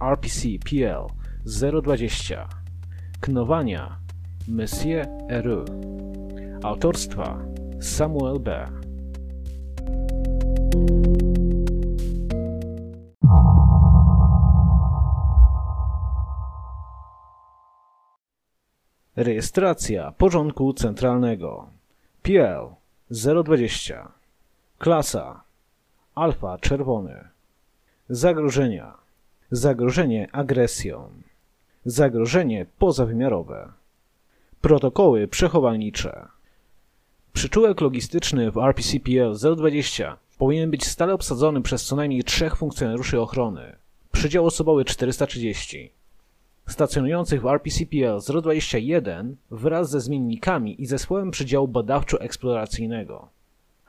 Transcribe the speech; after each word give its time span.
RPC 0.00 0.58
PL 0.64 1.06
020 1.44 2.48
Knowania 3.20 3.98
Monsieur 4.48 5.06
Eru 5.28 5.64
Autorstwa 6.62 7.38
Samuel 7.80 8.38
B. 8.38 8.66
Rejestracja 19.16 20.12
porządku 20.12 20.72
centralnego. 20.72 21.66
PL 22.22 22.74
020 23.44 24.12
Klasa 24.78 25.42
Alfa 26.14 26.58
czerwony. 26.58 27.28
Zagrożenia 28.08 29.07
Zagrożenie 29.50 30.28
agresją 30.32 31.10
Zagrożenie 31.84 32.66
pozawymiarowe 32.78 33.72
Protokoły 34.60 35.28
przechowalnicze 35.28 36.28
Przyczółek 37.32 37.80
logistyczny 37.80 38.50
w 38.50 38.58
RPCPL 38.58 39.56
020 39.56 40.16
powinien 40.38 40.70
być 40.70 40.86
stale 40.86 41.14
obsadzony 41.14 41.62
przez 41.62 41.84
co 41.84 41.96
najmniej 41.96 42.24
trzech 42.24 42.56
funkcjonariuszy 42.56 43.20
ochrony. 43.20 43.76
Przydział 44.12 44.46
osobowy 44.46 44.84
430 44.84 45.92
stacjonujących 46.66 47.42
w 47.42 47.46
RPCPL 47.46 48.20
021 48.42 49.36
wraz 49.50 49.90
ze 49.90 50.00
zmiennikami 50.00 50.82
i 50.82 50.86
zespołem 50.86 51.30
przydziału 51.30 51.68
badawczo-eksploracyjnego. 51.68 53.28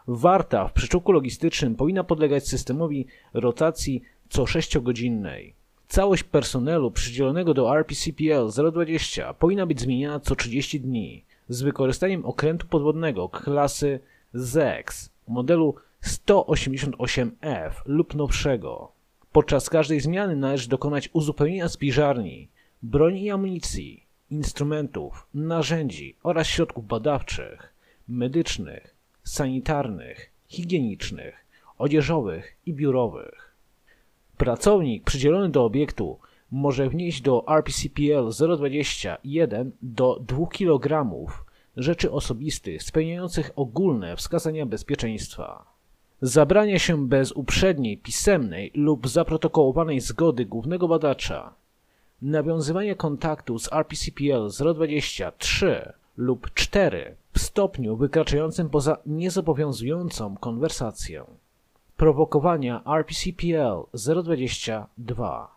Warta 0.08 0.68
w 0.68 0.74
przyczółku 0.74 1.12
logistycznym 1.12 1.76
powinna 1.76 2.04
podlegać 2.04 2.48
systemowi 2.48 3.08
rotacji 3.34 4.02
co 4.30 4.44
6-godzinnej. 4.44 5.54
Całość 5.88 6.24
personelu 6.24 6.92
przydzielonego 6.92 7.54
do 7.54 7.78
RPCPL 7.78 8.72
020 8.72 9.34
powinna 9.34 9.66
być 9.66 9.82
zmieniana 9.82 10.20
co 10.20 10.36
30 10.36 10.82
dni 10.82 11.24
z 11.50 11.62
wykorzystaniem 11.62 12.26
okrętu 12.26 12.68
podwodnego 12.68 13.30
klasy 13.30 14.00
ZEX 14.34 15.10
modelu 15.28 15.76
188F 16.04 17.72
lub 17.86 18.16
nowszego. 18.16 18.92
Podczas 19.32 19.70
każdej 19.70 20.00
zmiany 20.00 20.36
należy 20.36 20.70
dokonać 20.70 21.10
uzupełnienia 21.14 21.70
spiżarni, 21.70 22.50
broni 22.82 23.24
i 23.24 23.30
amunicji, 23.30 24.06
instrumentów, 24.30 25.28
narzędzi 25.34 26.16
oraz 26.24 26.48
środków 26.48 26.88
badawczych, 26.88 27.74
medycznych, 28.08 28.96
sanitarnych, 29.24 30.32
higienicznych, 30.48 31.46
odzieżowych 31.78 32.56
i 32.66 32.74
biurowych. 32.74 33.49
Pracownik 34.40 35.04
przydzielony 35.04 35.50
do 35.50 35.66
obiektu 35.66 36.20
może 36.52 36.90
wnieść 36.90 37.22
do 37.22 37.46
RPCPL 37.58 38.30
021 38.58 39.72
do 39.82 40.20
2 40.28 40.48
kg 40.48 41.12
rzeczy 41.78 42.12
osobistych 42.12 42.84
spełniających 42.84 43.52
ogólne 43.56 44.16
wskazania 44.16 44.66
bezpieczeństwa. 44.66 45.66
Zabrania 46.22 46.80
się 46.80 47.08
bez 47.08 47.32
uprzedniej 47.32 47.98
pisemnej 47.98 48.72
lub 48.76 49.08
zaprotokołowanej 49.08 50.00
zgody 50.00 50.46
głównego 50.46 50.88
badacza 50.88 51.54
nawiązywanie 52.22 52.96
kontaktu 52.96 53.60
z 53.60 53.74
RPCPL 53.74 54.50
023 54.74 55.94
lub 56.18 56.54
4 56.54 57.16
w 57.34 57.40
stopniu 57.40 57.98
wykraczającym 57.98 58.70
poza 58.70 58.98
niezobowiązującą 59.06 60.38
konwersację. 60.38 61.26
Prowokowania 62.00 62.82
RPCPL 62.86 63.86
022 63.94 65.56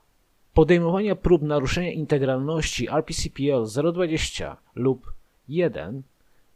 podejmowania 0.54 1.16
prób 1.16 1.42
naruszenia 1.42 1.92
integralności 1.92 2.88
RPCPL 2.90 3.92
020 3.92 4.56
lub 4.74 5.12
1 5.48 6.02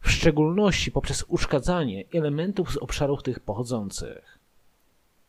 w 0.00 0.10
szczególności 0.10 0.92
poprzez 0.92 1.24
uszkadzanie 1.28 2.04
elementów 2.14 2.72
z 2.72 2.76
obszarów 2.76 3.22
tych 3.22 3.40
pochodzących. 3.40 4.38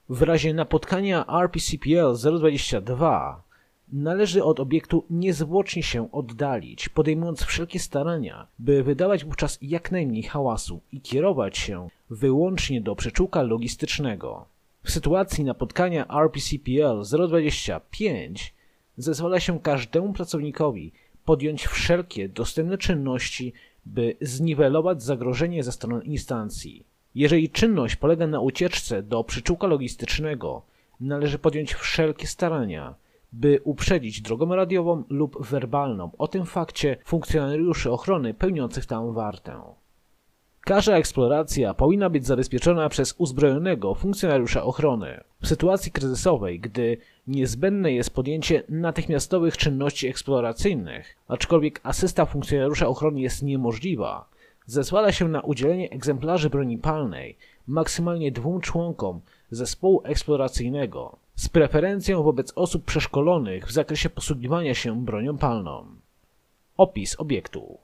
W 0.10 0.22
razie 0.22 0.54
napotkania 0.54 1.26
RPCPL 1.42 2.14
022 2.16 3.42
należy 3.92 4.44
od 4.44 4.60
obiektu 4.60 5.06
niezwłocznie 5.10 5.84
się 5.84 6.12
oddalić, 6.12 6.90
podejmując 6.90 7.44
wszelkie 7.44 7.80
starania, 7.80 8.48
by 8.60 8.84
wydawać 8.84 9.26
wówczas 9.26 9.58
jak 9.62 9.92
najmniej 9.92 10.24
hałasu 10.24 10.82
i 10.92 11.02
kierować 11.02 11.58
się 11.58 11.90
wyłącznie 12.10 12.82
do 12.82 12.96
przyczółka 12.96 13.42
logistycznego. 13.42 14.46
W 14.84 14.92
sytuacji 14.92 15.44
napotkania 15.44 16.06
RPCPL 16.08 17.04
025 17.28 18.54
zezwala 18.98 19.40
się 19.40 19.60
każdemu 19.60 20.14
pracownikowi 20.14 20.92
podjąć 21.26 21.68
wszelkie 21.68 22.30
dostępne 22.30 22.78
czynności, 22.78 23.54
by 23.86 24.16
zniwelować 24.22 25.04
zagrożenie 25.04 25.64
ze 25.64 25.72
strony 25.72 26.04
instancji. 26.04 26.86
Jeżeli 27.16 27.50
czynność 27.50 27.96
polega 27.96 28.28
na 28.28 28.40
ucieczce 28.40 29.04
do 29.04 29.24
przyczółka 29.24 29.68
logistycznego, 29.68 30.62
należy 31.00 31.40
podjąć 31.40 31.74
wszelkie 31.74 32.28
starania, 32.28 32.96
by 33.38 33.60
uprzedzić 33.64 34.22
drogą 34.22 34.56
radiową 34.56 35.04
lub 35.10 35.46
werbalną 35.46 36.12
o 36.18 36.28
tym 36.28 36.46
fakcie 36.46 36.98
funkcjonariuszy 37.06 37.92
ochrony 37.92 38.34
pełniących 38.34 38.86
tam 38.86 39.14
wartę. 39.14 39.62
Każda 40.62 40.98
eksploracja 40.98 41.74
powinna 41.74 42.10
być 42.10 42.26
zabezpieczona 42.26 42.90
przez 42.90 43.16
uzbrojonego 43.18 43.96
funkcjonariusza 43.96 44.64
ochrony. 44.64 45.24
W 45.42 45.48
sytuacji 45.48 45.92
kryzysowej, 45.92 46.60
gdy 46.60 46.98
niezbędne 47.28 47.92
jest 47.92 48.16
podjęcie 48.16 48.64
natychmiastowych 48.70 49.58
czynności 49.58 50.08
eksploracyjnych, 50.08 51.16
aczkolwiek 51.28 51.80
asysta 51.84 52.26
funkcjonariusza 52.26 52.88
ochrony 52.88 53.22
jest 53.22 53.44
niemożliwa, 53.44 54.30
zezwala 54.66 55.12
się 55.12 55.28
na 55.28 55.42
udzielenie 55.42 55.90
egzemplarzy 55.90 56.50
broni 56.50 56.78
palnej 56.78 57.38
maksymalnie 57.68 58.32
dwóm 58.32 58.62
członkom 58.62 59.22
zespołu 59.52 60.02
eksploracyjnego 60.04 61.18
z 61.36 61.50
preferencją 61.50 62.24
wobec 62.24 62.54
osób 62.56 62.86
przeszkolonych 62.86 63.68
w 63.68 63.72
zakresie 63.72 64.10
posługiwania 64.10 64.74
się 64.74 65.06
bronią 65.06 65.38
palną. 65.38 65.86
Opis 66.78 67.20
obiektu. 67.20 67.78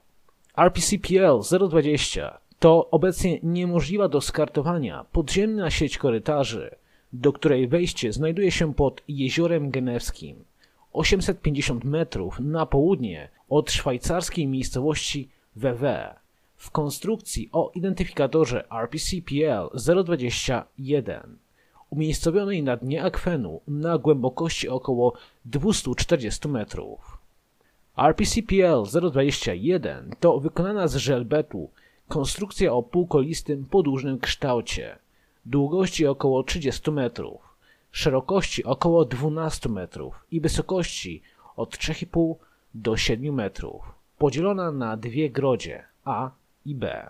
RPCPL 0.58 1.40
020 1.70 2.38
to 2.60 2.90
obecnie 2.92 3.40
niemożliwa 3.44 4.08
do 4.08 4.22
skartowania 4.22 5.06
podziemna 5.12 5.72
sieć 5.72 5.98
korytarzy, 5.98 6.76
do 7.14 7.34
której 7.34 7.68
wejście 7.68 8.14
znajduje 8.14 8.52
się 8.52 8.74
pod 8.74 9.02
Jeziorem 9.08 9.72
Genewskim, 9.72 10.44
850 10.94 11.84
metrów 11.84 12.40
na 12.40 12.66
południe 12.66 13.30
od 13.50 13.72
szwajcarskiej 13.72 14.48
miejscowości 14.48 15.30
WW, 15.56 15.86
w. 16.56 16.72
Konstrukcji 16.72 17.50
o 17.52 17.72
identyfikatorze 17.76 18.64
RPCPL 18.72 19.70
021 20.04 21.43
umiejscowionej 21.94 22.64
na 22.64 22.78
dnie 22.78 23.04
akwenu 23.04 23.62
na 23.68 23.98
głębokości 23.98 24.70
około 24.70 25.14
240 25.46 26.48
metrów. 26.48 27.18
RPCPL 27.98 28.84
021 29.12 30.16
to 30.20 30.40
wykonana 30.40 30.88
z 30.88 30.96
żelbetu 30.96 31.70
konstrukcja 32.08 32.74
o 32.74 32.84
półkolistym 32.84 33.66
podłużnym 33.66 34.20
kształcie, 34.20 34.98
długości 35.46 36.08
około 36.08 36.44
30 36.44 36.92
metrów, 36.92 37.56
szerokości 37.92 38.64
około 38.64 39.06
12 39.06 39.70
metrów 39.70 40.26
i 40.32 40.42
wysokości 40.42 41.22
od 41.56 41.78
3,5 41.78 42.36
do 42.74 42.98
7 42.98 43.36
metrów, 43.36 43.82
podzielona 44.18 44.72
na 44.72 44.98
dwie 44.98 45.30
grodzie 45.30 45.84
A 46.06 46.32
i 46.66 46.76
B. 46.76 47.10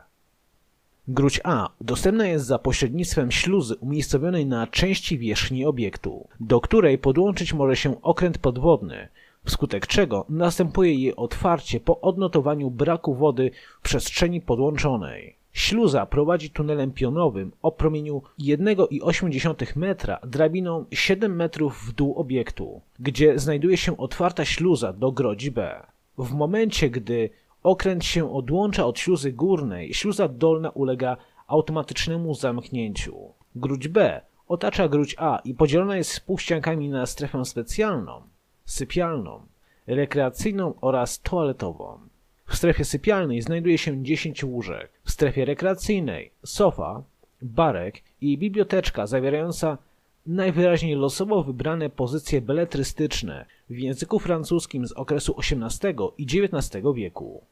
Gruć 1.08 1.42
A 1.44 1.70
dostępna 1.82 2.28
jest 2.28 2.46
za 2.46 2.60
pośrednictwem 2.60 3.32
śluzy 3.32 3.76
umiejscowionej 3.76 4.46
na 4.46 4.68
części 4.68 5.18
wierzchni 5.18 5.66
obiektu, 5.66 6.28
do 6.40 6.62
której 6.62 6.98
podłączyć 6.98 7.54
może 7.54 7.76
się 7.76 8.02
okręt 8.02 8.38
podwodny, 8.38 9.08
wskutek 9.46 9.88
czego 9.88 10.26
następuje 10.30 10.94
jej 10.94 11.16
otwarcie 11.16 11.80
po 11.80 12.02
odnotowaniu 12.02 12.72
braku 12.72 13.16
wody 13.16 13.52
w 13.80 13.82
przestrzeni 13.82 14.42
podłączonej. 14.42 15.36
Śluza 15.54 16.06
prowadzi 16.06 16.50
tunelem 16.50 16.92
pionowym 16.92 17.52
o 17.62 17.72
promieniu 17.72 18.22
1,8 18.40 19.78
metra 19.78 20.20
drabiną 20.28 20.86
7 20.92 21.36
metrów 21.36 21.86
w 21.88 21.92
dół 21.94 22.16
obiektu, 22.20 22.82
gdzie 23.00 23.40
znajduje 23.40 23.78
się 23.78 23.98
otwarta 23.98 24.46
śluza 24.46 24.94
do 24.94 25.12
grodzi 25.12 25.52
B. 25.52 25.84
W 26.18 26.32
momencie, 26.32 26.90
gdy 26.90 27.30
Okręt 27.64 28.06
się 28.06 28.34
odłącza 28.34 28.86
od 28.86 29.00
śluzy 29.00 29.32
górnej, 29.32 29.94
śluza 29.94 30.28
dolna 30.28 30.70
ulega 30.70 31.18
automatycznemu 31.48 32.36
zamknięciu. 32.36 33.34
Gruć 33.56 33.88
B 33.88 34.22
otacza 34.48 34.88
gruć 34.88 35.16
A 35.18 35.42
i 35.46 35.54
podzielona 35.54 35.98
jest 35.98 36.26
półściankami 36.26 36.90
na 36.90 37.06
strefę 37.06 37.46
specjalną, 37.46 38.22
sypialną, 38.66 39.42
rekreacyjną 39.88 40.74
oraz 40.82 41.22
toaletową. 41.22 42.00
W 42.46 42.56
strefie 42.56 42.86
sypialnej 42.86 43.42
znajduje 43.42 43.78
się 43.78 44.04
10 44.04 44.44
łóżek, 44.44 44.92
w 45.04 45.12
strefie 45.12 45.46
rekreacyjnej 45.46 46.32
sofa, 46.46 47.04
barek 47.42 48.02
i 48.22 48.38
biblioteczka 48.38 49.08
zawierająca 49.08 49.78
najwyraźniej 50.26 50.96
losowo 50.96 51.44
wybrane 51.44 51.90
pozycje 51.90 52.42
beletrystyczne 52.42 53.46
w 53.70 53.78
języku 53.78 54.20
francuskim 54.20 54.88
z 54.88 54.92
okresu 54.92 55.36
XVIII 55.40 55.96
i 56.18 56.24
XIX 56.24 56.84
wieku. 56.96 57.44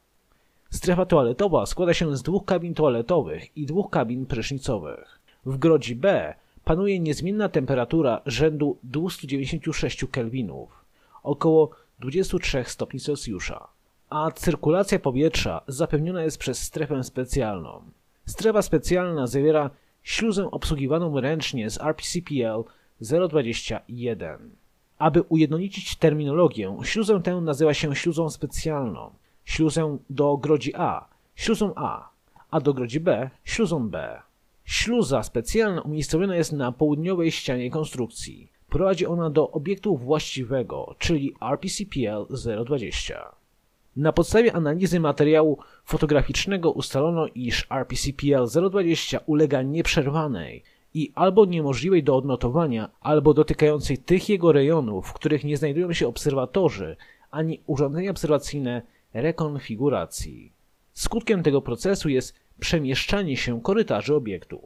Strefa 0.71 1.05
toaletowa 1.05 1.65
składa 1.65 1.93
się 1.93 2.17
z 2.17 2.23
dwóch 2.23 2.45
kabin 2.45 2.73
toaletowych 2.73 3.57
i 3.57 3.65
dwóch 3.65 3.89
kabin 3.89 4.25
prysznicowych. 4.25 5.19
W 5.45 5.57
grodzi 5.57 5.95
B 5.95 6.33
panuje 6.63 6.99
niezmienna 6.99 7.49
temperatura 7.49 8.21
rzędu 8.25 8.77
296 8.83 10.05
kelwinów, 10.11 10.85
około 11.23 11.69
23 11.99 12.63
stopni 12.67 12.99
Celsjusza, 12.99 13.67
a 14.09 14.31
cyrkulacja 14.31 14.99
powietrza 14.99 15.61
zapewniona 15.67 16.23
jest 16.23 16.37
przez 16.37 16.61
strefę 16.61 17.03
specjalną. 17.03 17.81
Strefa 18.25 18.61
specjalna 18.61 19.27
zawiera 19.27 19.69
śluzę 20.03 20.51
obsługiwaną 20.51 21.19
ręcznie 21.19 21.69
z 21.69 21.81
RPCPL 21.81 22.63
021. 23.29 24.49
Aby 24.97 25.21
ujednolicić 25.21 25.95
terminologię, 25.95 26.77
śluzę 26.83 27.21
tę 27.23 27.35
nazywa 27.35 27.73
się 27.73 27.95
śluzą 27.95 28.29
specjalną, 28.29 29.11
śluzę 29.51 29.97
do 30.09 30.37
grodzi 30.37 30.75
A, 30.75 31.05
śluzą 31.35 31.73
A, 31.75 32.09
a 32.51 32.59
do 32.59 32.73
grodzi 32.73 32.99
B, 32.99 33.29
śluzą 33.43 33.89
B. 33.89 34.21
Śluza 34.63 35.23
specjalna 35.23 35.81
umiejscowiona 35.81 36.35
jest 36.35 36.51
na 36.51 36.71
południowej 36.71 37.31
ścianie 37.31 37.71
konstrukcji. 37.71 38.51
Prowadzi 38.69 39.05
ona 39.05 39.29
do 39.29 39.51
obiektu 39.51 39.97
właściwego, 39.97 40.95
czyli 40.99 41.33
RPCPL 41.51 42.27
020. 42.65 43.35
Na 43.95 44.11
podstawie 44.13 44.55
analizy 44.55 44.99
materiału 44.99 45.57
fotograficznego 45.85 46.71
ustalono, 46.71 47.27
iż 47.35 47.67
RPCPL 47.71 48.69
020 48.69 49.19
ulega 49.25 49.61
nieprzerwanej 49.61 50.63
i 50.93 51.11
albo 51.15 51.45
niemożliwej 51.45 52.03
do 52.03 52.15
odnotowania, 52.15 52.89
albo 53.01 53.33
dotykającej 53.33 53.97
tych 53.97 54.29
jego 54.29 54.51
rejonów, 54.51 55.07
w 55.07 55.13
których 55.13 55.43
nie 55.43 55.57
znajdują 55.57 55.93
się 55.93 56.07
obserwatorzy 56.07 56.97
ani 57.31 57.61
urządzenia 57.65 58.11
obserwacyjne 58.11 58.81
rekonfiguracji. 59.13 60.51
Skutkiem 60.93 61.43
tego 61.43 61.61
procesu 61.61 62.09
jest 62.09 62.35
przemieszczanie 62.59 63.37
się 63.37 63.61
korytarzy 63.61 64.15
obiektu. 64.15 64.61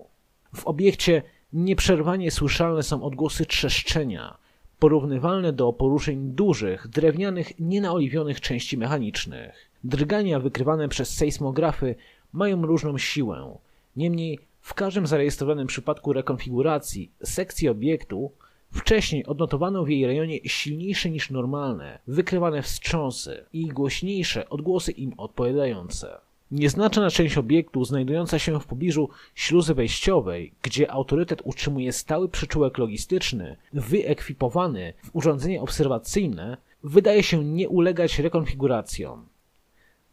W 0.56 0.68
obiekcie 0.68 1.24
nieprzerwanie 1.54 2.32
słyszalne 2.32 2.84
są 2.84 3.04
odgłosy 3.04 3.46
trzeszczenia, 3.46 4.38
porównywalne 4.80 5.54
do 5.54 5.74
poruszeń 5.74 6.32
dużych, 6.32 6.88
drewnianych, 6.88 7.60
nienaoliwionych 7.60 8.42
części 8.42 8.78
mechanicznych. 8.78 9.72
Drgania 9.84 10.40
wykrywane 10.40 10.90
przez 10.90 11.10
sejsmografy 11.10 11.96
mają 12.34 12.66
różną 12.66 12.98
siłę. 12.98 13.58
Niemniej 13.96 14.40
w 14.62 14.74
każdym 14.74 15.08
zarejestrowanym 15.08 15.68
przypadku 15.68 16.14
rekonfiguracji 16.14 17.12
sekcji 17.24 17.70
obiektu 17.70 18.32
wcześniej 18.76 19.26
odnotowano 19.26 19.84
w 19.84 19.90
jej 19.90 20.06
rejonie 20.06 20.40
silniejsze 20.46 21.10
niż 21.10 21.30
normalne, 21.30 22.00
wykrywane 22.08 22.62
wstrząsy 22.62 23.46
i 23.54 23.68
głośniejsze 23.68 24.50
odgłosy 24.50 24.92
im 24.92 25.14
odpowiadające. 25.18 26.18
Nieznaczna 26.52 27.10
część 27.10 27.38
obiektu 27.38 27.86
znajdująca 27.86 28.40
się 28.40 28.60
w 28.60 28.66
pobliżu 28.66 29.10
śluzy 29.36 29.74
wejściowej, 29.74 30.52
gdzie 30.62 30.92
autorytet 30.92 31.42
utrzymuje 31.44 31.94
stały 31.94 32.30
przyczółek 32.30 32.78
logistyczny, 32.78 33.58
wyekwipowany 33.74 34.94
w 35.04 35.16
urządzenie 35.16 35.62
obserwacyjne, 35.62 36.58
wydaje 36.84 37.24
się 37.24 37.46
nie 37.46 37.70
ulegać 37.70 38.20
rekonfiguracjom. 38.20 39.26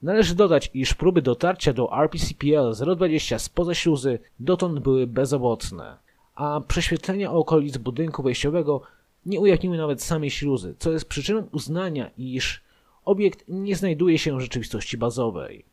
Należy 0.03 0.35
dodać, 0.35 0.71
iż 0.75 0.95
próby 0.95 1.23
dotarcia 1.23 1.73
do 1.73 2.03
RPCPL 2.03 2.75
020 2.97 3.39
spoza 3.39 3.75
śluzy 3.75 4.19
dotąd 4.41 4.79
były 4.79 5.07
bezowocne, 5.07 5.97
a 6.35 6.61
prześwietlenia 6.69 7.33
okolic 7.33 7.77
budynku 7.77 8.23
wejściowego 8.23 8.83
nie 9.27 9.41
ujawniły 9.41 9.77
nawet 9.77 10.03
samej 10.03 10.31
śluzy, 10.31 10.75
co 10.79 10.93
jest 10.93 11.05
przyczyną 11.05 11.49
uznania, 11.53 12.11
iż 12.19 12.61
obiekt 13.05 13.45
nie 13.49 13.77
znajduje 13.77 14.19
się 14.19 14.37
w 14.37 14.41
rzeczywistości 14.41 14.99
bazowej. 14.99 15.65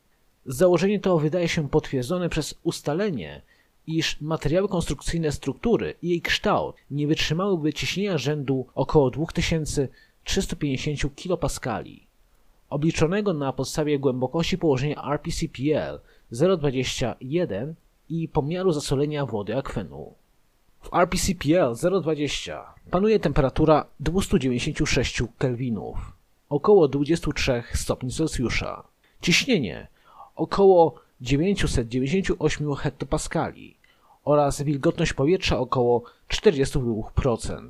Założenie 0.45 0.99
to 0.99 1.19
wydaje 1.19 1.47
się 1.47 1.69
potwierdzone 1.69 2.29
przez 2.29 2.55
ustalenie, 2.63 3.41
iż 3.87 4.21
materiały 4.21 4.67
konstrukcyjne 4.67 5.31
struktury 5.31 5.93
i 6.01 6.09
jej 6.09 6.21
kształt 6.21 6.75
nie 6.91 7.07
wytrzymałyby 7.07 7.73
ciśnienia 7.73 8.17
rzędu 8.17 8.65
około 8.75 9.09
2350 9.09 11.15
kPa, 11.15 11.83
obliczonego 12.69 13.33
na 13.33 13.53
podstawie 13.53 13.99
głębokości 13.99 14.57
położenia 14.57 15.03
RPCPL 15.11 15.99
021 16.31 17.75
i 18.09 18.27
pomiaru 18.27 18.71
zasolenia 18.71 19.25
wody 19.25 19.57
akwenu. 19.57 20.13
W 20.81 20.93
RPCPL 20.93 22.01
020 22.01 22.73
panuje 22.91 23.19
temperatura 23.19 23.85
296 23.99 25.23
kelwinów, 25.37 25.97
około 26.49 26.87
23 26.87 27.63
stopni 27.73 28.11
Celsjusza. 28.11 28.83
Ciśnienie 29.21 29.87
około 30.35 30.95
998 31.21 32.75
hektopaskali 32.75 33.75
oraz 34.23 34.61
wilgotność 34.61 35.13
powietrza 35.13 35.59
około 35.59 36.03
42%. 36.29 37.69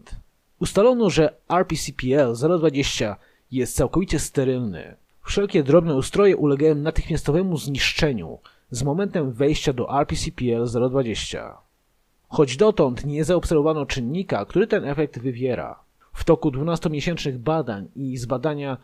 Ustalono, 0.60 1.10
że 1.10 1.36
RPCPL 1.50 2.34
020 2.60 3.16
jest 3.52 3.76
całkowicie 3.76 4.20
sterylny. 4.20 4.96
Wszelkie 5.24 5.64
drobne 5.64 5.96
ustroje 5.96 6.38
ulegają 6.38 6.76
natychmiastowemu 6.76 7.58
zniszczeniu 7.58 8.40
z 8.72 8.84
momentem 8.84 9.32
wejścia 9.32 9.74
do 9.74 10.00
RPCPL 10.00 10.66
020. 10.90 11.69
Choć 12.30 12.58
dotąd 12.58 13.06
nie 13.06 13.24
zaobserwowano 13.24 13.86
czynnika, 13.86 14.46
który 14.46 14.68
ten 14.68 14.86
efekt 14.86 15.20
wywiera. 15.20 15.80
W 16.14 16.24
toku 16.24 16.50
12-miesięcznych 16.50 17.38
badań 17.38 17.88
i 17.96 18.18
zbadania 18.18 18.78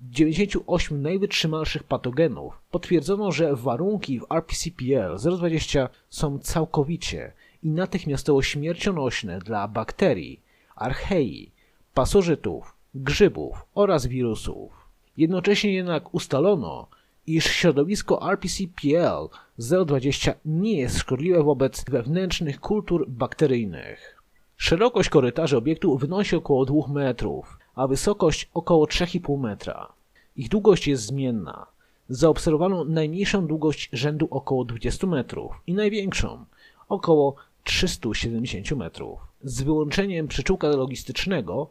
98 0.00 1.02
najwytrzymalszych 1.02 1.82
patogenów 1.82 2.58
potwierdzono, 2.70 3.32
że 3.32 3.56
warunki 3.56 4.20
w 4.20 4.26
RPCPL 4.30 5.16
020 5.36 5.88
są 6.10 6.38
całkowicie 6.38 7.32
i 7.62 7.70
natychmiastowo 7.70 8.42
śmiercionośne 8.42 9.38
dla 9.38 9.68
bakterii, 9.68 10.40
archei, 10.76 11.50
pasożytów, 11.94 12.74
grzybów 12.94 13.66
oraz 13.74 14.06
wirusów. 14.06 14.88
Jednocześnie 15.16 15.74
jednak 15.74 16.14
ustalono, 16.14 16.86
iż 17.26 17.44
środowisko 17.44 18.30
RPCPL 18.32 19.28
020 19.58 20.34
nie 20.44 20.78
jest 20.80 20.98
szkodliwe 20.98 21.42
wobec 21.42 21.84
wewnętrznych 21.84 22.60
kultur 22.60 23.08
bakteryjnych. 23.08 24.22
Szerokość 24.56 25.08
korytarzy 25.08 25.56
obiektu 25.56 25.98
wynosi 25.98 26.36
około 26.36 26.64
2 26.64 26.88
metrów, 26.88 27.58
a 27.74 27.86
wysokość 27.86 28.50
około 28.54 28.86
3,5 28.86 29.38
metra. 29.38 29.92
Ich 30.36 30.48
długość 30.48 30.86
jest 30.86 31.06
zmienna. 31.06 31.66
Zaobserwowano 32.08 32.84
najmniejszą 32.84 33.46
długość 33.46 33.90
rzędu 33.92 34.28
około 34.30 34.64
20 34.64 35.06
metrów 35.06 35.52
i 35.66 35.74
największą 35.74 36.44
około 36.88 37.34
370 37.64 38.78
metrów. 38.78 39.20
Z 39.42 39.62
wyłączeniem 39.62 40.28
przyczółka 40.28 40.68
logistycznego 40.68 41.70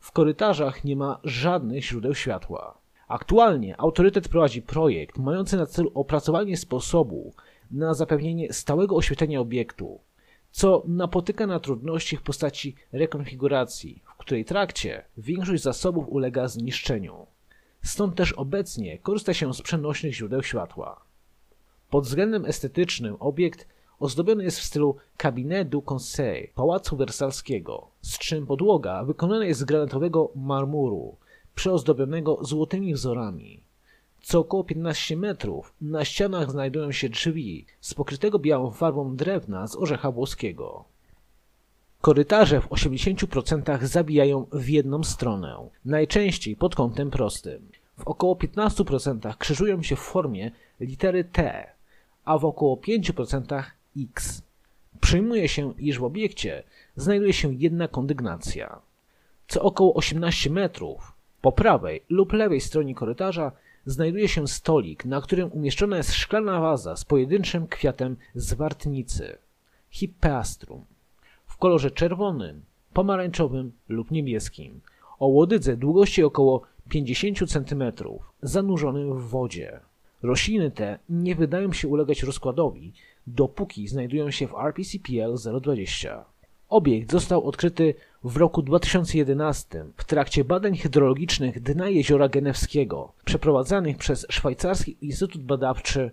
w 0.00 0.12
korytarzach 0.12 0.84
nie 0.84 0.96
ma 0.96 1.20
żadnych 1.24 1.84
źródeł 1.84 2.14
światła. 2.14 2.81
Aktualnie 3.12 3.80
autorytet 3.80 4.28
prowadzi 4.28 4.62
projekt 4.62 5.18
mający 5.18 5.56
na 5.56 5.66
celu 5.66 5.90
opracowanie 5.94 6.56
sposobu 6.56 7.34
na 7.70 7.94
zapewnienie 7.94 8.52
stałego 8.52 8.96
oświetlenia 8.96 9.40
obiektu, 9.40 10.00
co 10.50 10.82
napotyka 10.86 11.46
na 11.46 11.60
trudności 11.60 12.16
w 12.16 12.22
postaci 12.22 12.74
rekonfiguracji, 12.92 14.02
w 14.04 14.16
której 14.16 14.44
trakcie 14.44 15.04
większość 15.16 15.62
zasobów 15.62 16.08
ulega 16.08 16.48
zniszczeniu. 16.48 17.26
Stąd 17.82 18.16
też 18.16 18.32
obecnie 18.32 18.98
korzysta 18.98 19.34
się 19.34 19.54
z 19.54 19.62
przenośnych 19.62 20.14
źródeł 20.14 20.42
światła. 20.42 21.04
Pod 21.90 22.04
względem 22.04 22.44
estetycznym 22.44 23.16
obiekt 23.20 23.68
ozdobiony 24.00 24.44
jest 24.44 24.58
w 24.58 24.64
stylu 24.64 24.96
Cabinet 25.16 25.68
du 25.68 25.82
Conseil 25.82 26.48
Pałacu 26.54 26.96
Wersalskiego, 26.96 27.88
z 28.00 28.18
czym 28.18 28.46
podłoga 28.46 29.04
wykonana 29.04 29.44
jest 29.44 29.60
z 29.60 29.64
granatowego 29.64 30.32
marmuru, 30.34 31.16
przeozdobionego 31.54 32.38
złotymi 32.44 32.94
wzorami. 32.94 33.62
Co 34.22 34.38
około 34.40 34.64
15 34.64 35.16
metrów 35.16 35.72
na 35.80 36.04
ścianach 36.04 36.50
znajdują 36.50 36.92
się 36.92 37.08
drzwi 37.08 37.66
z 37.80 37.94
pokrytego 37.94 38.38
białą 38.38 38.70
farbą 38.70 39.16
drewna 39.16 39.66
z 39.66 39.76
orzecha 39.76 40.10
włoskiego. 40.10 40.84
Korytarze 42.00 42.60
w 42.60 42.68
80% 42.68 43.84
zabijają 43.84 44.46
w 44.52 44.68
jedną 44.68 45.04
stronę, 45.04 45.68
najczęściej 45.84 46.56
pod 46.56 46.74
kątem 46.74 47.10
prostym. 47.10 47.68
W 47.98 48.08
około 48.08 48.34
15% 48.34 49.36
krzyżują 49.36 49.82
się 49.82 49.96
w 49.96 50.00
formie 50.00 50.50
litery 50.80 51.24
T, 51.24 51.66
a 52.24 52.38
w 52.38 52.44
około 52.44 52.76
5% 52.76 53.62
X. 53.98 54.42
Przyjmuje 55.00 55.48
się, 55.48 55.74
iż 55.78 55.98
w 55.98 56.04
obiekcie 56.04 56.62
znajduje 56.96 57.32
się 57.32 57.54
jedna 57.54 57.88
kondygnacja. 57.88 58.80
Co 59.48 59.62
około 59.62 59.94
18 59.94 60.50
metrów 60.50 61.12
po 61.42 61.52
prawej 61.52 62.02
lub 62.08 62.32
lewej 62.32 62.60
stronie 62.60 62.94
korytarza 62.94 63.52
znajduje 63.86 64.28
się 64.28 64.48
stolik, 64.48 65.04
na 65.04 65.20
którym 65.20 65.52
umieszczona 65.52 65.96
jest 65.96 66.12
szklana 66.12 66.60
waza 66.60 66.96
z 66.96 67.04
pojedynczym 67.04 67.66
kwiatem 67.66 68.16
z 68.34 68.54
wartnicy, 68.54 69.38
Hippeastrum, 69.90 70.84
w 71.46 71.56
kolorze 71.56 71.90
czerwonym 71.90 72.62
pomarańczowym 72.92 73.72
lub 73.88 74.10
niebieskim, 74.10 74.80
o 75.18 75.26
łodydze 75.26 75.76
długości 75.76 76.22
około 76.22 76.62
50 76.88 77.38
cm, 77.50 77.92
zanurzonym 78.42 79.18
w 79.18 79.28
wodzie. 79.28 79.80
Rośliny 80.22 80.70
te 80.70 80.98
nie 81.08 81.34
wydają 81.34 81.72
się 81.72 81.88
ulegać 81.88 82.22
rozkładowi, 82.22 82.92
dopóki 83.26 83.88
znajdują 83.88 84.30
się 84.30 84.46
w 84.46 84.54
RPCPL 84.54 85.60
020. 85.60 86.31
Obiekt 86.72 87.12
został 87.12 87.44
odkryty 87.44 87.94
w 88.24 88.36
roku 88.36 88.62
2011 88.62 89.84
w 89.96 90.04
trakcie 90.04 90.44
badań 90.44 90.76
hydrologicznych 90.76 91.62
dna 91.62 91.88
jeziora 91.88 92.28
Genewskiego, 92.28 93.12
przeprowadzanych 93.24 93.96
przez 93.96 94.26
Szwajcarski 94.30 94.96
Instytut 95.00 95.42
Badawczy 95.42 96.10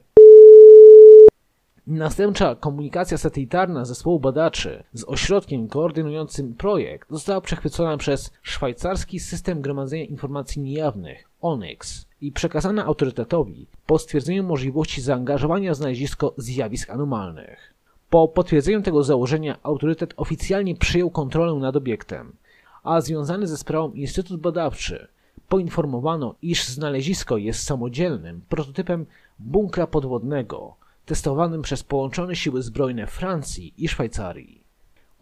Następcza 1.87 2.55
komunikacja 2.55 3.17
satelitarna 3.17 3.85
zespołu 3.85 4.19
badaczy 4.19 4.83
z 4.93 5.03
ośrodkiem 5.03 5.67
koordynującym 5.67 6.53
projekt 6.53 7.09
została 7.11 7.41
przechwycona 7.41 7.97
przez 7.97 8.31
szwajcarski 8.41 9.19
system 9.19 9.61
gromadzenia 9.61 10.03
informacji 10.03 10.61
niejawnych 10.61 11.29
ONYX 11.41 12.05
i 12.21 12.31
przekazana 12.31 12.85
autorytetowi 12.85 13.67
po 13.85 13.99
stwierdzeniu 13.99 14.43
możliwości 14.43 15.01
zaangażowania 15.01 15.73
w 15.73 15.75
znalezisko 15.75 16.33
zjawisk 16.37 16.89
anomalnych. 16.89 17.78
Po 18.09 18.27
potwierdzeniu 18.27 18.81
tego 18.81 19.03
założenia 19.03 19.57
autorytet 19.63 20.13
oficjalnie 20.17 20.75
przyjął 20.75 21.09
kontrolę 21.09 21.53
nad 21.53 21.75
obiektem, 21.75 22.35
a 22.83 23.01
związany 23.01 23.47
ze 23.47 23.57
sprawą 23.57 23.91
Instytut 23.91 24.41
Badawczy 24.41 25.07
poinformowano, 25.49 26.35
iż 26.41 26.67
znalezisko 26.67 27.37
jest 27.37 27.63
samodzielnym 27.63 28.41
prototypem 28.49 29.05
bunkra 29.39 29.87
podwodnego 29.87 30.75
testowanym 31.05 31.61
przez 31.61 31.83
połączone 31.83 32.35
siły 32.35 32.61
zbrojne 32.61 33.07
Francji 33.07 33.73
i 33.77 33.87
Szwajcarii. 33.87 34.63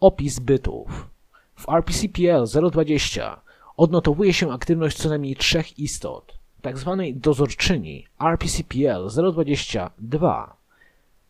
Opis 0.00 0.38
bytów. 0.38 1.08
W 1.56 1.68
RPCPL 1.68 2.70
020 2.70 3.40
odnotowuje 3.76 4.32
się 4.32 4.52
aktywność 4.52 4.96
co 4.96 5.08
najmniej 5.08 5.36
trzech 5.36 5.78
istot, 5.78 6.38
tzw. 6.62 6.96
Tak 6.98 7.18
dozorczyni 7.18 8.06
RPCPL 8.20 9.08
022, 9.32 10.56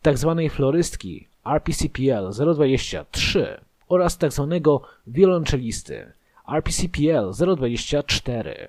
tzw. 0.02 0.48
Florystki 0.50 1.28
RPCPL 1.56 2.30
023 2.54 3.60
oraz 3.88 4.18
tzw. 4.18 4.60
Tak 4.64 4.90
wiolonczelisty 5.06 6.12
RPCPL 6.52 7.32
024. 7.56 8.68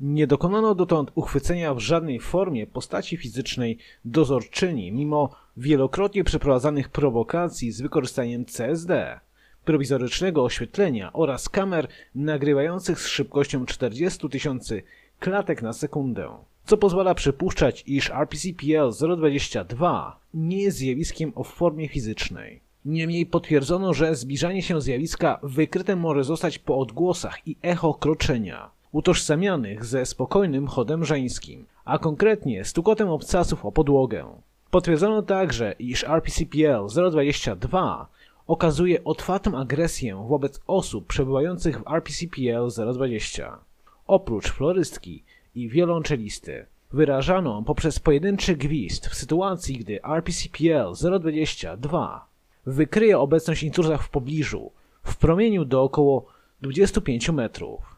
Nie 0.00 0.26
dokonano 0.26 0.74
dotąd 0.74 1.10
uchwycenia 1.14 1.74
w 1.74 1.78
żadnej 1.78 2.20
formie 2.20 2.66
postaci 2.66 3.16
fizycznej 3.16 3.78
dozorczyni, 4.04 4.92
mimo 4.92 5.30
wielokrotnie 5.56 6.24
przeprowadzanych 6.24 6.88
prowokacji 6.88 7.72
z 7.72 7.80
wykorzystaniem 7.80 8.44
CSD, 8.44 9.20
prowizorycznego 9.64 10.44
oświetlenia 10.44 11.12
oraz 11.12 11.48
kamer 11.48 11.88
nagrywających 12.14 13.00
z 13.00 13.06
szybkością 13.06 13.66
40 13.66 14.28
tysięcy 14.28 14.82
klatek 15.18 15.62
na 15.62 15.72
sekundę, 15.72 16.30
co 16.68 16.76
pozwala 16.76 17.14
przypuszczać, 17.14 17.84
iż 17.86 18.10
RPCPL-022 18.10 20.12
nie 20.34 20.62
jest 20.62 20.76
zjawiskiem 20.76 21.32
o 21.34 21.44
formie 21.44 21.88
fizycznej. 21.88 22.60
Niemniej 22.84 23.26
potwierdzono, 23.26 23.94
że 23.94 24.14
zbliżanie 24.14 24.62
się 24.62 24.80
zjawiska 24.80 25.38
wykryte 25.42 25.96
może 25.96 26.24
zostać 26.24 26.58
po 26.58 26.78
odgłosach 26.78 27.48
i 27.48 27.56
echo 27.62 27.94
kroczenia 27.94 28.70
utożsamianych 28.92 29.84
ze 29.84 30.06
spokojnym 30.06 30.66
chodem 30.66 31.04
żeńskim, 31.04 31.66
a 31.84 31.98
konkretnie 31.98 32.64
stukotem 32.64 33.08
obcasów 33.08 33.64
o 33.64 33.72
podłogę. 33.72 34.26
Potwierdzono 34.70 35.22
także, 35.22 35.74
iż 35.78 36.04
RPCPL 36.04 36.86
022 37.10 38.08
okazuje 38.46 39.04
otwartą 39.04 39.58
agresję 39.58 40.26
wobec 40.28 40.60
osób 40.66 41.06
przebywających 41.06 41.80
w 41.80 41.92
RPCPL 41.92 42.68
020. 42.94 43.58
Oprócz 44.06 44.50
florystki 44.50 45.22
i 45.58 45.68
wiolonczelisty, 45.68 46.66
wyrażano 46.92 47.62
poprzez 47.62 47.98
pojedynczy 47.98 48.56
gwizd 48.56 49.06
w 49.06 49.14
sytuacji, 49.14 49.78
gdy 49.78 50.02
RPCPL 50.02 50.92
022 51.20 52.28
wykryje 52.66 53.18
obecność 53.18 53.62
intruza 53.62 53.98
w 53.98 54.10
pobliżu, 54.10 54.72
w 55.02 55.16
promieniu 55.16 55.64
do 55.64 55.82
około 55.82 56.26
25 56.62 57.30
metrów. 57.30 57.96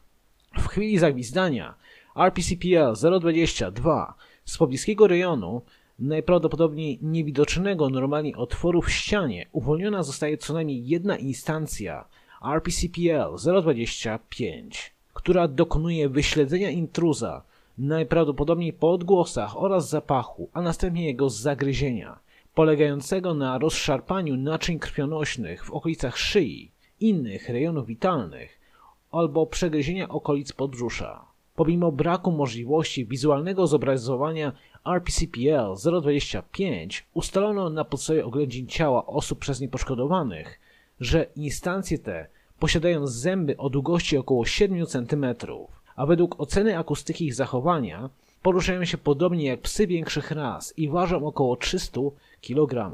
W 0.57 0.67
chwili 0.67 0.97
zagwizdania 0.97 1.75
RPCPL 2.15 3.19
022 3.19 4.13
z 4.45 4.57
pobliskiego 4.57 5.07
rejonu, 5.07 5.61
najprawdopodobniej 5.99 6.99
niewidocznego 7.01 7.89
normalnie 7.89 8.35
otworu 8.35 8.81
w 8.81 8.91
ścianie, 8.91 9.47
uwolniona 9.51 10.03
zostaje 10.03 10.37
co 10.37 10.53
najmniej 10.53 10.87
jedna 10.87 11.17
instancja 11.17 12.05
RPCPL 12.53 13.61
025, 13.61 14.93
która 15.13 15.47
dokonuje 15.47 16.09
wyśledzenia 16.09 16.69
intruza, 16.69 17.43
najprawdopodobniej 17.81 18.73
po 18.73 18.91
odgłosach 18.91 19.57
oraz 19.57 19.89
zapachu, 19.89 20.49
a 20.53 20.61
następnie 20.61 21.05
jego 21.05 21.29
zagryzienia, 21.29 22.19
polegającego 22.55 23.33
na 23.33 23.57
rozszarpaniu 23.57 24.37
naczyń 24.37 24.79
krwionośnych 24.79 25.65
w 25.65 25.71
okolicach 25.71 26.17
szyi, 26.17 26.71
innych 26.99 27.49
rejonów 27.49 27.87
witalnych 27.87 28.59
albo 29.11 29.45
przegryzienia 29.45 30.09
okolic 30.09 30.53
podbrzusza. 30.53 31.25
Pomimo 31.55 31.91
braku 31.91 32.31
możliwości 32.31 33.05
wizualnego 33.05 33.67
zobrazowania 33.67 34.51
RPCPL 34.85 35.75
025 36.01 37.05
ustalono 37.13 37.69
na 37.69 37.85
podstawie 37.85 38.25
oględzin 38.25 38.67
ciała 38.67 39.05
osób 39.05 39.39
przez 39.39 39.61
nie 39.61 39.69
poszkodowanych, 39.69 40.59
że 40.99 41.27
instancje 41.35 41.99
te 41.99 42.27
posiadają 42.59 43.07
zęby 43.07 43.57
o 43.57 43.69
długości 43.69 44.17
około 44.17 44.45
7 44.45 44.85
cm, 44.85 45.25
a 46.01 46.05
według 46.05 46.39
oceny 46.39 46.77
akustyki 46.77 47.25
ich 47.25 47.35
zachowania 47.35 48.09
poruszają 48.41 48.85
się 48.85 48.97
podobnie 48.97 49.45
jak 49.45 49.61
psy 49.61 49.87
większych 49.87 50.31
ras 50.31 50.73
i 50.77 50.89
ważą 50.89 51.27
około 51.27 51.55
300 51.55 52.01
kg. 52.41 52.91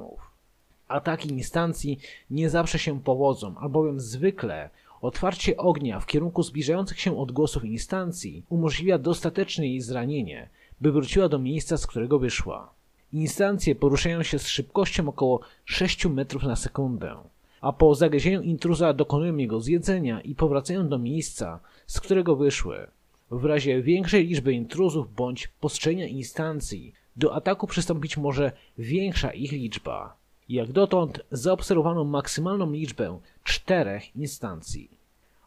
Ataki 0.88 1.30
instancji 1.30 2.00
nie 2.30 2.50
zawsze 2.50 2.80
się 2.80 3.02
powodzą, 3.02 3.58
albowiem 3.58 4.00
zwykle 4.00 4.70
Otwarcie 5.02 5.58
ognia 5.58 6.00
w 6.00 6.06
kierunku 6.06 6.44
zbliżających 6.44 7.00
się 7.00 7.20
odgłosów 7.20 7.66
instancji 7.66 8.44
umożliwia 8.50 8.98
dostateczne 8.98 9.68
jej 9.68 9.82
zranienie, 9.82 10.50
by 10.82 10.92
wróciła 10.92 11.30
do 11.30 11.40
miejsca, 11.40 11.78
z 11.78 11.88
którego 11.88 12.20
wyszła. 12.20 12.70
Instancje 13.14 13.76
poruszają 13.76 14.24
się 14.24 14.40
z 14.40 14.48
szybkością 14.48 15.10
około 15.10 15.40
6 15.66 16.06
metrów 16.06 16.44
na 16.44 16.56
sekundę, 16.56 17.16
a 17.62 17.74
po 17.74 17.96
zagryzieniu 17.96 18.42
intruza 18.42 18.94
dokonują 18.94 19.38
jego 19.38 19.62
zjedzenia 19.62 20.22
i 20.22 20.36
powracają 20.36 20.88
do 20.88 20.98
miejsca, 20.98 21.60
z 21.88 22.00
którego 22.00 22.36
wyszły. 22.36 22.88
W 23.31 23.46
razie 23.46 23.81
większej 23.81 24.27
liczby 24.27 24.53
intruzów 24.53 25.15
bądź 25.15 25.48
postrzenia 25.48 26.07
instancji, 26.07 26.93
do 27.15 27.36
ataku 27.36 27.67
przystąpić 27.67 28.17
może 28.17 28.51
większa 28.77 29.31
ich 29.31 29.51
liczba. 29.51 30.17
Jak 30.50 30.72
dotąd 30.72 31.19
zaobserwowano 31.31 32.03
maksymalną 32.03 32.72
liczbę 32.72 33.19
czterech 33.43 34.15
instancji. 34.15 34.89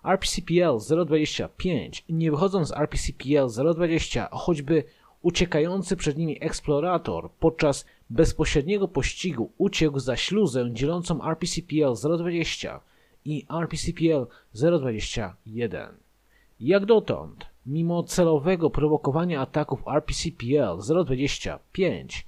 RPCPL 0.04 0.78
025, 1.06 2.04
nie 2.08 2.30
wychodząc 2.30 2.68
z 2.68 2.72
RPCPL 2.72 3.48
020, 3.74 4.28
choćby 4.32 4.84
uciekający 5.22 5.96
przed 5.96 6.16
nimi 6.16 6.38
eksplorator 6.40 7.30
podczas 7.30 7.86
bezpośredniego 8.10 8.88
pościgu 8.88 9.52
uciekł 9.58 9.98
za 9.98 10.16
śluzę 10.16 10.70
dzielącą 10.72 11.24
RPCPL 11.24 11.94
020 12.18 12.80
i 13.24 13.46
RPCPL 13.62 14.26
021. 14.54 15.88
Jak 16.60 16.86
dotąd, 16.86 17.46
mimo 17.70 18.02
celowego 18.02 18.70
prowokowania 18.70 19.40
ataków 19.40 19.82
RPCPL 19.88 21.04
025, 21.04 22.26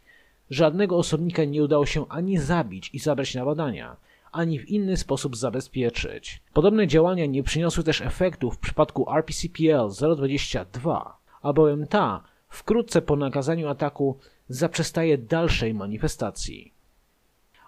żadnego 0.51 0.97
osobnika 0.97 1.45
nie 1.45 1.63
udało 1.63 1.87
się 1.87 2.09
ani 2.09 2.39
zabić 2.39 2.91
i 2.95 2.99
zabrać 2.99 3.35
na 3.35 3.45
badania, 3.45 3.97
ani 4.33 4.59
w 4.59 4.69
inny 4.69 4.97
sposób 4.97 5.37
zabezpieczyć. 5.37 6.43
Podobne 6.53 6.87
działania 6.87 7.27
nie 7.27 7.43
przyniosły 7.43 7.85
też 7.85 8.01
efektów 8.01 8.55
w 8.55 8.59
przypadku 8.59 9.11
RPCPL 9.11 9.89
022, 10.17 11.17
albowiem 11.43 11.87
ta 11.87 12.23
wkrótce 12.49 13.03
po 13.03 13.17
nakazaniu 13.17 13.69
ataku 13.69 14.19
zaprzestaje 14.49 15.19
dalszej 15.19 15.75
manifestacji. 15.75 16.73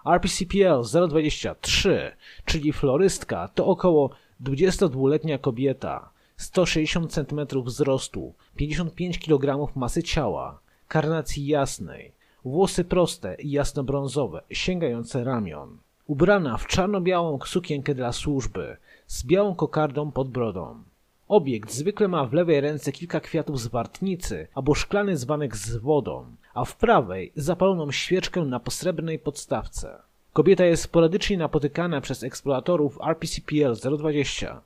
RPCPL 0.05 1.07
023, 1.07 2.11
czyli 2.45 2.73
florystka, 2.73 3.47
to 3.47 3.65
około 3.65 4.09
22-letnia 4.43 5.37
kobieta, 5.37 6.14
160 6.37 7.13
cm 7.13 7.63
wzrostu, 7.63 8.33
55 8.55 9.19
kg 9.19 9.75
masy 9.75 10.03
ciała, 10.03 10.59
karnacji 10.87 11.47
jasnej, 11.47 12.11
włosy 12.45 12.83
proste 12.83 13.35
i 13.35 13.51
jasnobrązowe, 13.51 14.41
sięgające 14.49 15.23
ramion. 15.23 15.77
Ubrana 16.07 16.57
w 16.57 16.67
czarno-białą 16.67 17.39
sukienkę 17.45 17.95
dla 17.95 18.11
służby, 18.11 18.77
z 19.07 19.25
białą 19.25 19.55
kokardą 19.55 20.11
pod 20.11 20.29
brodą. 20.29 20.83
Obiekt 21.27 21.71
zwykle 21.71 22.07
ma 22.07 22.25
w 22.25 22.33
lewej 22.33 22.61
ręce 22.61 22.91
kilka 22.91 23.19
kwiatów 23.19 23.59
z 23.61 23.67
wartnicy 23.67 24.47
albo 24.55 24.75
szklany 24.75 25.15
dzbanek 25.15 25.55
z 25.57 25.75
wodą, 25.75 26.25
a 26.53 26.65
w 26.65 26.75
prawej 26.75 27.31
zapaloną 27.35 27.91
świeczkę 27.91 28.41
na 28.41 28.59
posrebrnej 28.59 29.19
podstawce. 29.19 30.01
Kobieta 30.33 30.65
jest 30.65 30.83
sporadycznie 30.83 31.37
napotykana 31.37 32.01
przez 32.01 32.23
eksploratorów 32.23 32.97
RPCPL-020 32.97 34.57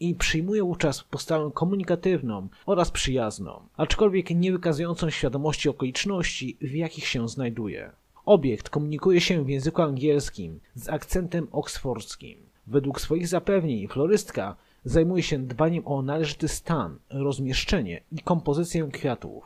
i 0.00 0.14
przyjmuje 0.14 0.62
wówczas 0.62 1.04
postawę 1.04 1.50
komunikatywną 1.54 2.48
oraz 2.66 2.90
przyjazną, 2.90 3.60
aczkolwiek 3.76 4.30
nie 4.30 4.52
wykazującą 4.52 5.10
świadomości 5.10 5.68
okoliczności, 5.68 6.56
w 6.60 6.74
jakich 6.74 7.06
się 7.06 7.28
znajduje. 7.28 7.92
Obiekt 8.26 8.70
komunikuje 8.70 9.20
się 9.20 9.44
w 9.44 9.48
języku 9.48 9.82
angielskim 9.82 10.60
z 10.74 10.88
akcentem 10.88 11.48
oksfordzkim. 11.52 12.38
Według 12.66 13.00
swoich 13.00 13.28
zapewnień 13.28 13.88
florystka 13.88 14.56
zajmuje 14.84 15.22
się 15.22 15.38
dbaniem 15.38 15.86
o 15.86 16.02
należyty 16.02 16.48
stan, 16.48 16.98
rozmieszczenie 17.10 18.02
i 18.12 18.18
kompozycję 18.18 18.88
kwiatów. 18.92 19.44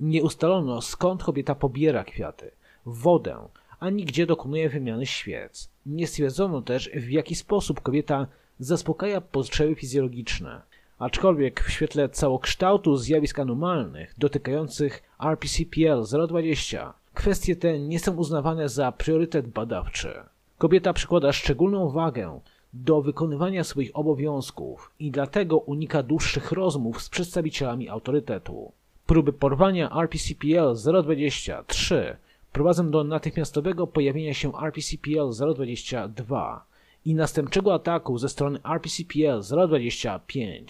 Nie 0.00 0.22
ustalono 0.22 0.82
skąd 0.82 1.24
kobieta 1.24 1.54
pobiera 1.54 2.04
kwiaty, 2.04 2.50
wodę, 2.86 3.48
ani 3.80 4.04
gdzie 4.04 4.26
dokonuje 4.26 4.68
wymiany 4.68 5.06
świec. 5.06 5.70
Nie 5.86 6.06
stwierdzono 6.06 6.62
też 6.62 6.90
w 6.94 7.10
jaki 7.10 7.34
sposób 7.34 7.80
kobieta 7.80 8.26
zaspokaja 8.58 9.20
potrzeby 9.20 9.74
fizjologiczne. 9.74 10.62
Aczkolwiek 10.98 11.64
w 11.64 11.70
świetle 11.70 12.08
całokształtu 12.08 12.96
zjawisk 12.96 13.38
anomalnych 13.38 14.14
dotykających 14.18 15.02
RPCPL-020 15.20 16.92
kwestie 17.14 17.56
te 17.56 17.78
nie 17.78 17.98
są 17.98 18.16
uznawane 18.16 18.68
za 18.68 18.92
priorytet 18.92 19.48
badawczy. 19.48 20.14
Kobieta 20.58 20.92
przykłada 20.92 21.32
szczególną 21.32 21.90
wagę 21.90 22.40
do 22.72 23.02
wykonywania 23.02 23.64
swoich 23.64 23.90
obowiązków 23.94 24.90
i 24.98 25.10
dlatego 25.10 25.58
unika 25.58 26.02
dłuższych 26.02 26.52
rozmów 26.52 27.02
z 27.02 27.08
przedstawicielami 27.08 27.88
autorytetu. 27.88 28.72
Próby 29.06 29.32
porwania 29.32 29.88
RPCPL-023 29.88 32.16
prowadzą 32.52 32.90
do 32.90 33.04
natychmiastowego 33.04 33.86
pojawienia 33.86 34.34
się 34.34 34.50
RPCPL-022 34.50 36.58
i 37.06 37.14
następczego 37.14 37.74
ataku 37.74 38.18
ze 38.18 38.28
strony 38.28 38.58
RPCPL-025. 38.58 40.64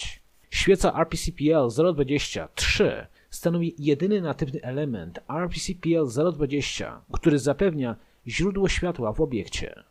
Świeca 0.50 1.04
RPCPL-023 1.04 3.06
stanowi 3.30 3.74
jedyny 3.78 4.20
natywny 4.20 4.62
element 4.62 5.18
RPCPL-020, 5.28 6.92
który 7.12 7.38
zapewnia 7.38 7.96
źródło 8.26 8.68
światła 8.68 9.12
w 9.12 9.20
obiekcie. 9.20 9.82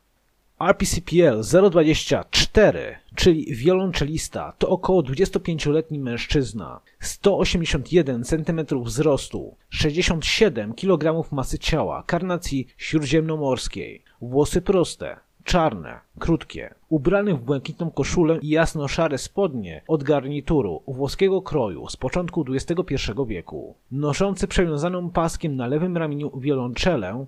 RPCPL-024, 0.60 2.78
czyli 3.16 3.56
wiolonczelista, 3.56 4.54
to 4.58 4.70
około 4.70 5.02
25-letni 5.02 6.00
mężczyzna, 6.00 6.82
181 7.00 8.24
cm 8.24 8.66
wzrostu, 8.84 9.58
67 9.70 10.74
kg 10.74 11.32
masy 11.32 11.60
ciała, 11.60 12.04
karnacji 12.08 12.68
śródziemnomorskiej, 12.78 14.04
włosy 14.22 14.62
proste, 14.62 15.25
czarne, 15.46 16.00
krótkie, 16.20 16.74
ubrany 16.90 17.34
w 17.34 17.42
błękitną 17.42 17.92
koszulę 17.92 18.40
i 18.42 18.50
jasno-szare 18.50 19.18
spodnie 19.18 19.82
od 19.88 20.04
garnituru 20.04 20.82
włoskiego 20.88 21.42
kroju 21.42 21.90
z 21.90 21.98
początku 21.98 22.46
XXI 22.50 22.96
wieku, 23.28 23.76
noszący 23.92 24.48
przewiązaną 24.48 25.10
paskiem 25.10 25.56
na 25.56 25.68
lewym 25.68 25.98
ramieniu 25.98 26.40
wiolonczelę, 26.40 27.26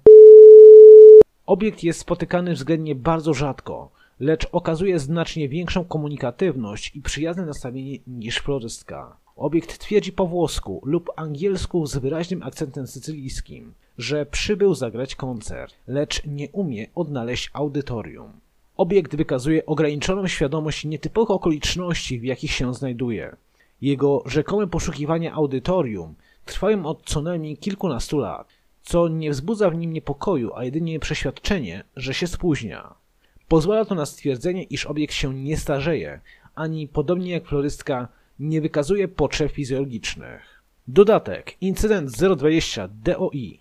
Obiekt 1.48 1.84
jest 1.84 2.00
spotykany 2.00 2.54
względnie 2.54 2.96
bardzo 2.96 3.34
rzadko, 3.34 3.92
lecz 4.20 4.48
okazuje 4.52 5.00
znacznie 5.00 5.50
większą 5.50 5.86
komunikatywność 5.86 6.96
i 6.96 7.02
przyjazne 7.02 7.46
nastawienie 7.46 7.98
niż 8.08 8.38
florystka. 8.38 9.18
Obiekt 9.38 9.78
twierdzi 9.78 10.12
po 10.12 10.28
włosku 10.28 10.82
lub 10.86 11.10
angielsku 11.16 11.86
z 11.86 11.98
wyraźnym 11.98 12.44
akcentem 12.44 12.88
sycylijskim, 12.88 13.74
że 13.98 14.26
przybył 14.26 14.76
zagrać 14.76 15.16
koncert, 15.16 15.76
lecz 15.88 16.26
nie 16.26 16.50
umie 16.50 16.88
odnaleźć 16.96 17.50
audytorium. 17.54 18.32
Obiekt 18.78 19.16
wykazuje 19.16 19.66
ograniczoną 19.66 20.28
świadomość 20.28 20.86
nietypowych 20.86 21.32
okoliczności, 21.32 22.20
w 22.20 22.24
jakich 22.24 22.52
się 22.52 22.74
znajduje. 22.74 23.36
Jego 23.82 24.24
rzekome 24.26 24.68
poszukiwania 24.68 25.34
audytorium 25.34 26.16
trwają 26.46 26.86
od 26.86 27.06
co 27.06 27.22
najmniej 27.22 27.58
kilkunastu 27.58 28.18
lat 28.18 28.58
co 28.88 29.08
nie 29.08 29.32
wzbudza 29.32 29.70
w 29.70 29.76
nim 29.76 29.94
niepokoju, 29.94 30.54
a 30.56 30.64
jedynie 30.64 31.00
przeświadczenie, 31.00 31.84
że 31.96 32.14
się 32.14 32.28
spóźnia. 32.28 32.94
Pozwala 33.48 33.86
to 33.86 33.96
na 33.96 34.06
stwierdzenie, 34.06 34.64
iż 34.64 34.86
obiekt 34.86 35.14
się 35.14 35.34
nie 35.34 35.58
starzeje, 35.58 36.20
ani 36.56 36.88
podobnie 36.88 37.32
jak 37.32 37.48
florystka 37.48 38.08
nie 38.40 38.62
wykazuje 38.62 39.08
potrzeb 39.08 39.52
fizjologicznych. 39.52 40.64
Dodatek. 40.88 41.58
Incydent 41.62 42.12
020 42.12 42.88
DOI. 42.88 43.60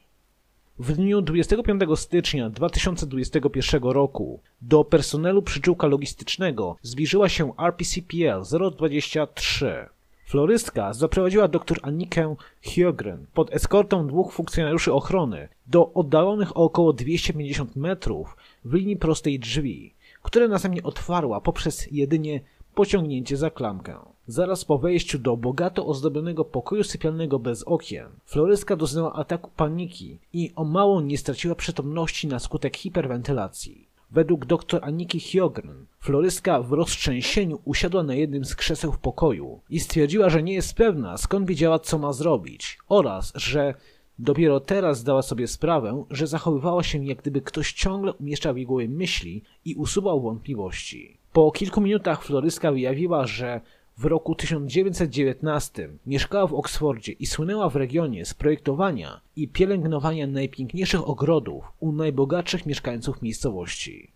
W 0.78 0.92
dniu 0.92 1.22
25 1.22 1.82
stycznia 1.94 2.50
2021 2.50 3.82
roku 3.82 4.40
do 4.62 4.84
personelu 4.84 5.42
przyczółka 5.42 5.86
logistycznego 5.86 6.76
zbliżyła 6.82 7.28
się 7.28 7.52
RPCPL 7.58 8.42
023 8.76 9.88
Florystka 10.26 10.92
zaprowadziła 10.92 11.48
dr 11.48 11.78
Annikę 11.82 12.36
Hyogren 12.62 13.26
pod 13.34 13.54
eskortą 13.54 14.06
dwóch 14.06 14.32
funkcjonariuszy 14.32 14.92
ochrony 14.92 15.48
do 15.66 15.92
oddalonych 15.92 16.56
o 16.56 16.64
około 16.64 16.92
250 16.92 17.76
metrów 17.76 18.36
w 18.64 18.74
linii 18.74 18.96
prostej 18.96 19.38
drzwi, 19.38 19.94
które 20.22 20.48
następnie 20.48 20.82
otwarła 20.82 21.40
poprzez 21.40 21.88
jedynie 21.92 22.40
pociągnięcie 22.76 23.36
za 23.36 23.50
klamkę. 23.50 23.98
Zaraz 24.26 24.64
po 24.64 24.78
wejściu 24.78 25.18
do 25.18 25.36
bogato 25.36 25.86
ozdobionego 25.86 26.44
pokoju 26.44 26.84
sypialnego 26.84 27.38
bez 27.38 27.62
okien, 27.62 28.08
Floryska 28.24 28.76
doznała 28.76 29.12
ataku 29.12 29.50
paniki 29.56 30.18
i 30.32 30.52
o 30.56 30.64
mało 30.64 31.00
nie 31.00 31.18
straciła 31.18 31.54
przytomności 31.54 32.26
na 32.26 32.38
skutek 32.38 32.76
hiperwentylacji. 32.76 33.88
Według 34.10 34.46
dr 34.46 34.80
Aniki 34.84 35.20
Hyogren, 35.20 35.86
florystka 36.00 36.62
w 36.62 36.72
roztrzęsieniu 36.72 37.58
usiadła 37.64 38.02
na 38.02 38.14
jednym 38.14 38.44
z 38.44 38.54
krzeseł 38.54 38.92
w 38.92 38.98
pokoju 38.98 39.60
i 39.70 39.80
stwierdziła, 39.80 40.30
że 40.30 40.42
nie 40.42 40.54
jest 40.54 40.74
pewna, 40.74 41.16
skąd 41.16 41.48
wiedziała, 41.48 41.78
co 41.78 41.98
ma 41.98 42.12
zrobić, 42.12 42.78
oraz 42.88 43.32
że 43.34 43.74
dopiero 44.18 44.60
teraz 44.60 44.98
zdała 44.98 45.22
sobie 45.22 45.46
sprawę, 45.46 46.04
że 46.10 46.26
zachowywała 46.26 46.82
się, 46.82 47.04
jak 47.04 47.18
gdyby 47.18 47.40
ktoś 47.40 47.72
ciągle 47.72 48.12
umieszczał 48.12 48.54
w 48.54 48.56
jej 48.56 48.66
głowie 48.66 48.88
myśli 48.88 49.42
i 49.64 49.74
usuwał 49.74 50.20
wątpliwości. 50.20 51.16
Po 51.36 51.52
kilku 51.52 51.80
minutach 51.80 52.24
floryska 52.24 52.72
wyjawiła, 52.72 53.26
że 53.26 53.60
w 53.98 54.04
roku 54.04 54.34
1919 54.34 55.88
mieszkała 56.06 56.46
w 56.46 56.54
Oksfordzie 56.54 57.12
i 57.12 57.26
słynęła 57.26 57.68
w 57.68 57.76
regionie 57.76 58.24
z 58.24 58.34
projektowania 58.34 59.20
i 59.36 59.48
pielęgnowania 59.48 60.26
najpiękniejszych 60.26 61.08
ogrodów 61.08 61.72
u 61.80 61.92
najbogatszych 61.92 62.66
mieszkańców 62.66 63.22
miejscowości. 63.22 64.12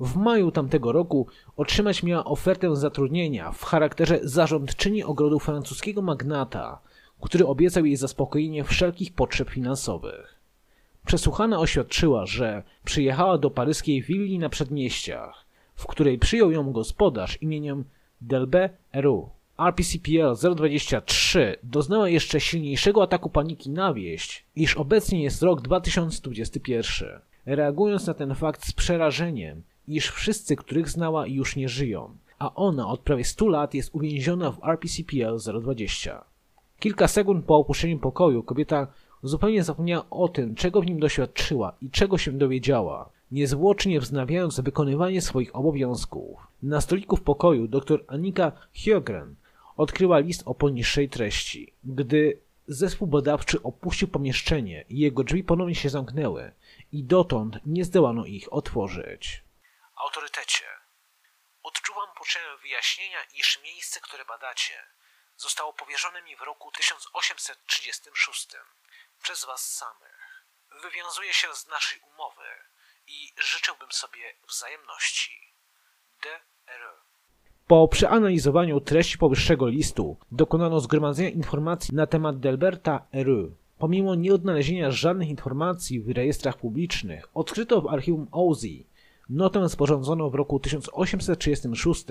W 0.00 0.16
maju 0.16 0.50
tamtego 0.50 0.92
roku 0.92 1.26
otrzymać 1.56 2.02
miała 2.02 2.24
ofertę 2.24 2.76
zatrudnienia 2.76 3.52
w 3.52 3.64
charakterze 3.64 4.20
zarządczyni 4.22 5.04
ogrodu 5.04 5.38
francuskiego 5.38 6.02
magnata, 6.02 6.78
który 7.20 7.46
obiecał 7.46 7.84
jej 7.84 7.96
zaspokojenie 7.96 8.64
wszelkich 8.64 9.12
potrzeb 9.12 9.50
finansowych. 9.50 10.40
Przesłuchana 11.06 11.58
oświadczyła, 11.58 12.26
że 12.26 12.62
przyjechała 12.84 13.38
do 13.38 13.50
paryskiej 13.50 14.02
willi 14.02 14.38
na 14.38 14.48
przedmieściach, 14.48 15.45
w 15.76 15.86
której 15.86 16.18
przyjął 16.18 16.50
ją 16.50 16.72
gospodarz 16.72 17.42
imieniem 17.42 17.84
Delbe 18.20 18.70
Eru. 18.92 19.30
RPCPL 19.58 20.54
023 20.56 21.56
doznała 21.62 22.08
jeszcze 22.08 22.40
silniejszego 22.40 23.02
ataku 23.02 23.30
paniki 23.30 23.70
na 23.70 23.94
wieść, 23.94 24.44
iż 24.56 24.76
obecnie 24.76 25.22
jest 25.22 25.42
rok 25.42 25.60
2021. 25.60 27.08
Reagując 27.46 28.06
na 28.06 28.14
ten 28.14 28.34
fakt 28.34 28.66
z 28.66 28.72
przerażeniem, 28.72 29.62
iż 29.88 30.10
wszyscy, 30.10 30.56
których 30.56 30.88
znała, 30.88 31.26
już 31.26 31.56
nie 31.56 31.68
żyją, 31.68 32.16
a 32.38 32.54
ona 32.54 32.88
od 32.88 33.00
prawie 33.00 33.24
100 33.24 33.48
lat 33.48 33.74
jest 33.74 33.94
uwięziona 33.94 34.52
w 34.52 34.64
RPCPL 34.64 35.38
020. 35.60 36.24
Kilka 36.78 37.08
sekund 37.08 37.44
po 37.44 37.56
opuszczeniu 37.56 37.98
pokoju 37.98 38.42
kobieta 38.42 38.86
zupełnie 39.22 39.64
zapomniała 39.64 40.04
o 40.10 40.28
tym, 40.28 40.54
czego 40.54 40.80
w 40.80 40.86
nim 40.86 41.00
doświadczyła 41.00 41.72
i 41.80 41.90
czego 41.90 42.18
się 42.18 42.32
dowiedziała 42.32 43.10
niezwłocznie 43.30 44.00
wznawiając 44.00 44.60
wykonywanie 44.60 45.22
swoich 45.22 45.56
obowiązków. 45.56 46.40
Na 46.62 46.80
stoliku 46.80 47.16
w 47.16 47.22
pokoju 47.22 47.68
dr 47.68 48.04
Anika 48.08 48.52
Hyogren 48.74 49.36
odkryła 49.76 50.18
list 50.18 50.42
o 50.46 50.54
poniższej 50.54 51.08
treści. 51.08 51.74
Gdy 51.84 52.40
zespół 52.68 53.08
badawczy 53.08 53.62
opuścił 53.62 54.08
pomieszczenie, 54.08 54.84
jego 54.88 55.24
drzwi 55.24 55.44
ponownie 55.44 55.74
się 55.74 55.90
zamknęły 55.90 56.52
i 56.92 57.04
dotąd 57.04 57.56
nie 57.66 57.84
zdołano 57.84 58.24
ich 58.24 58.52
otworzyć. 58.52 59.42
Autorytecie, 59.96 60.64
odczuwam 61.62 62.08
potrzebę 62.18 62.56
wyjaśnienia, 62.62 63.18
iż 63.34 63.62
miejsce, 63.62 64.00
które 64.00 64.24
badacie, 64.24 64.74
zostało 65.36 65.72
powierzone 65.72 66.22
mi 66.22 66.36
w 66.36 66.42
roku 66.42 66.70
1836 66.70 68.48
przez 69.22 69.44
was 69.44 69.74
samych. 69.74 70.46
Wywiązuje 70.82 71.32
się 71.32 71.54
z 71.54 71.66
naszej 71.66 72.00
umowy, 72.00 72.44
i 73.06 73.32
życzyłbym 73.38 73.88
sobie 73.90 74.20
wzajemności. 74.48 75.32
D.R. 76.22 76.80
Po 77.66 77.88
przeanalizowaniu 77.88 78.80
treści 78.80 79.18
powyższego 79.18 79.68
listu 79.68 80.16
dokonano 80.32 80.80
zgromadzenia 80.80 81.30
informacji 81.30 81.94
na 81.94 82.06
temat 82.06 82.40
Delberta 82.40 83.06
R. 83.12 83.28
Pomimo 83.78 84.14
nieodnalezienia 84.14 84.90
żadnych 84.90 85.28
informacji 85.28 86.00
w 86.00 86.10
rejestrach 86.10 86.56
publicznych, 86.56 87.28
odkryto 87.34 87.80
w 87.80 87.86
archiwum 87.86 88.28
OZI 88.32 88.86
notę 89.28 89.68
sporządzoną 89.68 90.30
w 90.30 90.34
roku 90.34 90.60
1836, 90.60 92.04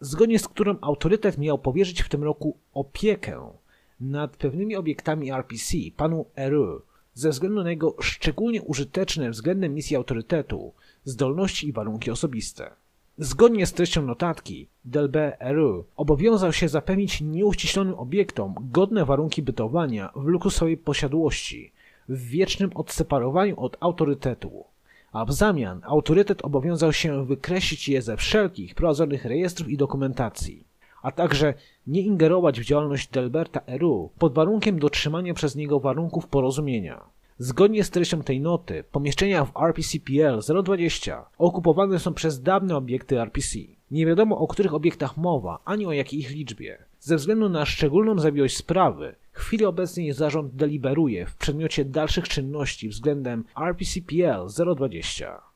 zgodnie 0.00 0.38
z 0.38 0.48
którą 0.48 0.76
autorytet 0.80 1.38
miał 1.38 1.58
powierzyć 1.58 2.02
w 2.02 2.08
tym 2.08 2.24
roku 2.24 2.58
opiekę 2.74 3.52
nad 4.00 4.36
pewnymi 4.36 4.76
obiektami 4.76 5.32
RPC 5.32 5.76
panu 5.96 6.26
Eru 6.36 6.82
ze 7.14 7.30
względu 7.30 7.62
na 7.62 7.70
jego 7.70 7.96
szczególnie 8.00 8.62
użyteczne 8.62 9.30
względem 9.30 9.74
misji 9.74 9.96
autorytetu 9.96 10.72
zdolności 11.04 11.68
i 11.68 11.72
warunki 11.72 12.10
osobiste. 12.10 12.70
Zgodnie 13.18 13.66
z 13.66 13.72
treścią 13.72 14.02
notatki, 14.02 14.68
Delbe 14.84 15.40
Eru 15.40 15.84
obowiązał 15.96 16.52
się 16.52 16.68
zapewnić 16.68 17.20
nieuściślonym 17.20 17.94
obiektom 17.94 18.54
godne 18.60 19.04
warunki 19.04 19.42
bytowania 19.42 20.12
w 20.16 20.24
luksusowej 20.24 20.76
posiadłości, 20.76 21.72
w 22.08 22.28
wiecznym 22.28 22.70
odseparowaniu 22.74 23.60
od 23.60 23.76
autorytetu, 23.80 24.64
a 25.12 25.24
w 25.24 25.32
zamian 25.32 25.80
autorytet 25.84 26.44
obowiązał 26.44 26.92
się 26.92 27.26
wykreślić 27.26 27.88
je 27.88 28.02
ze 28.02 28.16
wszelkich 28.16 28.74
prowadzonych 28.74 29.24
rejestrów 29.24 29.68
i 29.68 29.76
dokumentacji, 29.76 30.64
a 31.02 31.12
także 31.12 31.54
nie 31.86 32.02
ingerować 32.02 32.60
w 32.60 32.64
działalność 32.64 33.08
Delberta 33.08 33.60
Eru 33.66 34.10
pod 34.18 34.34
warunkiem 34.34 34.78
dotrzymania 34.78 35.34
przez 35.34 35.56
niego 35.56 35.80
warunków 35.80 36.26
porozumienia. 36.26 37.04
Zgodnie 37.38 37.84
z 37.84 37.90
treścią 37.90 38.22
tej 38.22 38.40
noty, 38.40 38.84
pomieszczenia 38.92 39.44
w 39.44 39.56
RPCPL 39.56 40.40
020 40.62 41.24
okupowane 41.38 41.98
są 41.98 42.14
przez 42.14 42.42
dawne 42.42 42.76
obiekty 42.76 43.20
RPC. 43.20 43.58
Nie 43.90 44.06
wiadomo 44.06 44.38
o 44.38 44.46
których 44.46 44.74
obiektach 44.74 45.16
mowa, 45.16 45.58
ani 45.64 45.86
o 45.86 45.92
jakiej 45.92 46.20
ich 46.20 46.30
liczbie. 46.30 46.84
Ze 46.98 47.16
względu 47.16 47.48
na 47.48 47.66
szczególną 47.66 48.18
zawiłość 48.18 48.56
sprawy, 48.56 49.14
w 49.32 49.38
chwili 49.38 49.64
obecnej 49.64 50.12
zarząd 50.12 50.54
deliberuje 50.54 51.26
w 51.26 51.36
przedmiocie 51.36 51.84
dalszych 51.84 52.28
czynności 52.28 52.88
względem 52.88 53.44
RPCPL 53.56 54.46
020. 54.76 55.49